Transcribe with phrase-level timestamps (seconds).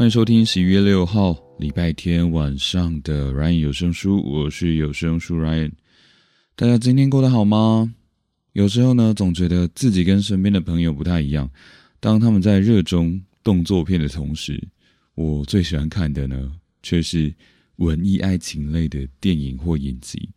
[0.00, 5.72] 欢迎收听十一月六号礼拜天晚上的 Ryan 有声书，我是有声书 Ryan。
[6.56, 7.94] 大家今天过得好吗？
[8.54, 11.50] 有时候呢，总觉得自己跟身边的朋友不太一样。
[12.00, 14.66] 当他们在热衷动作片的同时，
[15.16, 16.50] 我最喜欢看的呢，
[16.82, 17.30] 却是
[17.76, 20.30] 文艺爱情类的电影或影集。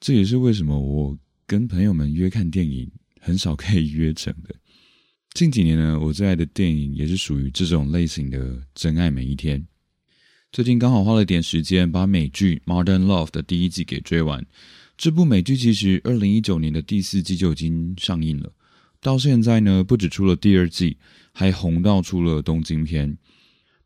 [0.00, 1.14] 这也是为什么我
[1.46, 2.90] 跟朋友们约看电影
[3.20, 4.54] 很少可以约成的。
[5.34, 8.38] 近几年呢，我最爱的电影也是属于这种类型的
[8.72, 9.60] 《真爱每一天》。
[10.52, 14.46] 最近刚好花了点时间，把美剧《Modern Love》的第一季给追完。
[14.96, 18.52] 这部美剧其实二零一九年的第四季就已经上映了，
[19.00, 20.98] 到现在呢，不止出了第二季，
[21.32, 23.10] 还红到出了东京篇。《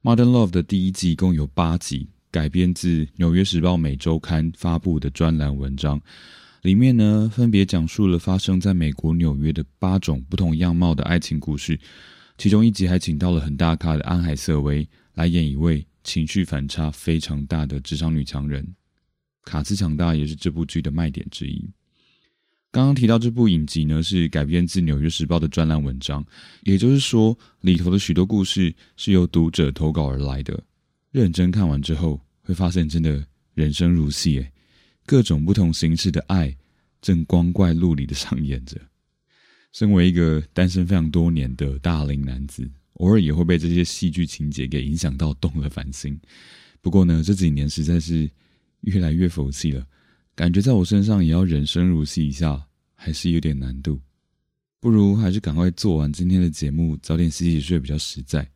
[0.03, 5.99] Modern Love》的第一季共有八集，改编自《纽约时报》每周刊发布的专栏文章。
[6.63, 11.79] 里面呢，分别讲述了发生在美国纽约的八种不同样貌的爱情故事。
[12.37, 18.67] 其中一集还请到了很大咖的安海瑟薇来演一位情绪反差非常大的职场女强人。
[19.45, 21.69] 卡斯强大也是这部剧的卖点之一。
[22.71, 26.25] 刚刚提到这部影集呢，是改编自《纽约时报》的专栏文章，
[26.65, 30.63] 也就是说，里头的许多故事是由读者投稿而来的。
[31.11, 34.53] 认真看完之后，会发现真的人生如戏诶。
[35.09, 36.55] 各种不同形式的爱
[37.01, 38.79] 正光怪陆离的上演着。
[39.73, 46.21] 身为一个单身非常多年的大龄男子，偶尔也会被这些戏剧情节给影响到，动了凡心。
[46.83, 48.31] 不过呢，这几年实在是
[48.83, 49.87] 越来越佛系了，
[50.35, 52.63] 感觉在我身上也要人生如戏一下，
[52.95, 53.99] 还是有点难度。
[54.79, 58.47] 不如还是赶快做完今天的节目，早点洗洗睡比较实在。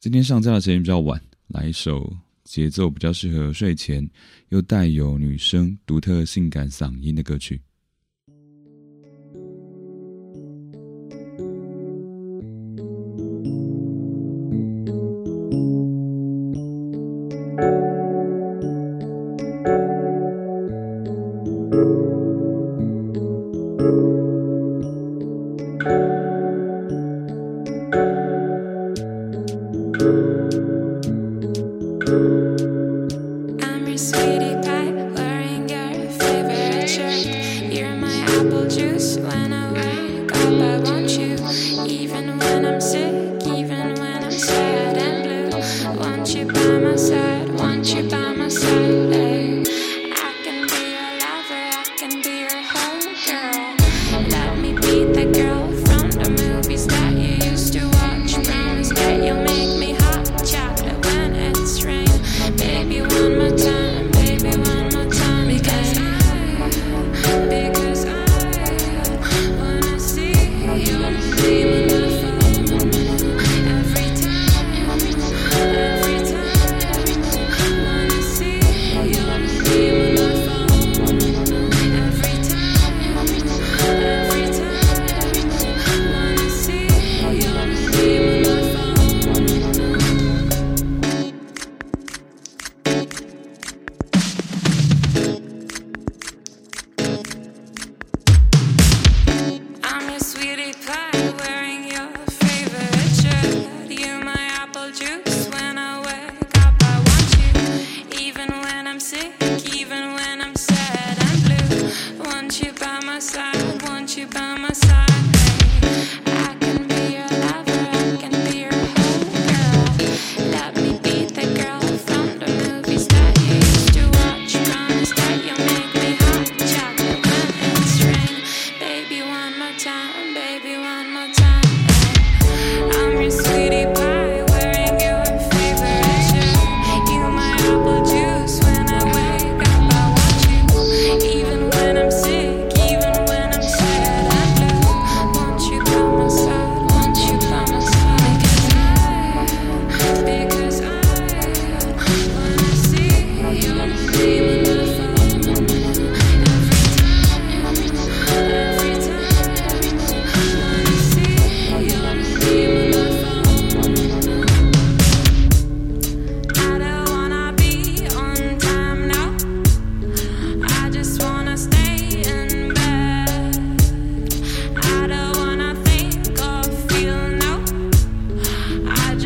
[0.00, 2.14] 今天上架的时间比较晚，来一首。
[2.46, 4.08] 节奏比较适合睡前，
[4.48, 7.60] 又带有女生独特性感嗓音的歌曲。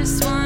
[0.01, 0.40] just want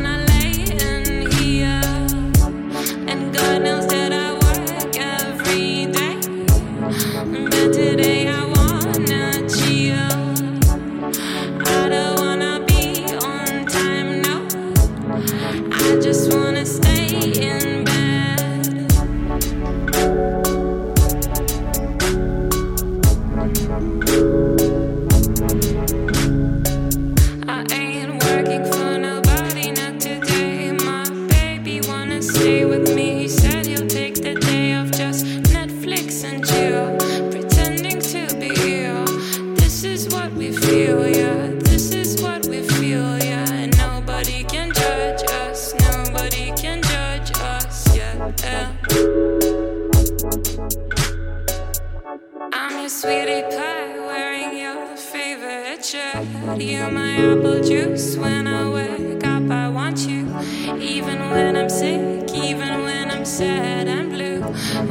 [55.84, 56.62] favorite.
[56.62, 59.50] You're my apple juice when I wake up.
[59.50, 60.26] I want you,
[60.80, 64.40] even when I'm sick, even when I'm sad and blue.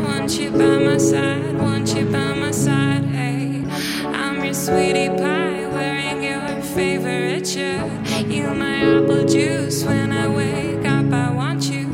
[0.03, 3.05] Want you by my side, want you by my side.
[3.05, 3.65] Hey,
[4.05, 7.89] I'm your sweetie pie wearing your favorite shirt.
[8.27, 11.11] You're my apple juice when I wake up.
[11.11, 11.89] I want you,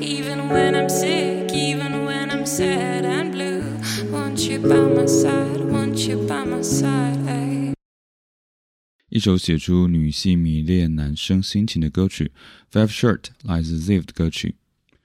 [0.00, 3.62] even when I'm sick, even when I'm sad and blue.
[4.10, 7.17] Want you by my side, want you by my side.
[9.10, 12.30] 一首写出女性迷恋男生心情的歌曲
[12.74, 14.54] 《Five Shirt》来自 Ziv 的歌曲，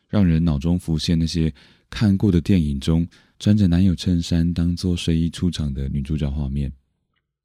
[0.09, 1.53] 让人脑中浮现那些
[1.89, 3.07] 看过的电影中
[3.39, 6.73] 穿着男友衬衫当做睡衣出场的女主角画面。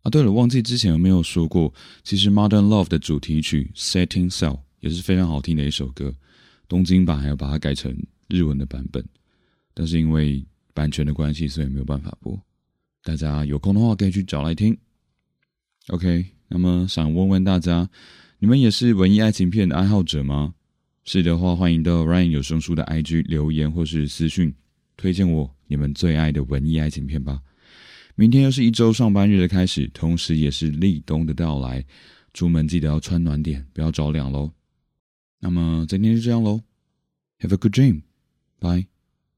[0.02, 1.72] 啊，对了，忘记之前有没有说过，
[2.02, 6.12] 其实《Modern Love》的主题曲《Setting Sail》也是非常好听的一首歌，
[6.66, 7.96] 东京版还要把它改成
[8.26, 9.04] 日文的版本，
[9.74, 10.44] 但是因为
[10.74, 12.36] 版权的关系，所以没有办法播。
[13.04, 14.76] 大家有空的话可以去找来听。
[15.88, 17.88] OK，那么想问问大家，
[18.38, 20.54] 你们也是文艺爱情片的爱好者吗？
[21.04, 24.54] 是的话，欢迎到 Ryan 有声书的 IG 留言或是私讯，
[24.96, 27.40] 推荐我你们最爱的文艺爱情片吧。
[28.14, 31.84] 明天又是一周上班日的开始，同时也是立冬的到来，
[32.34, 34.50] 出门记得要穿暖点，不要着凉喽。
[35.40, 36.60] 那么今天就这样喽
[37.40, 38.97] ，Have a good dream，bye。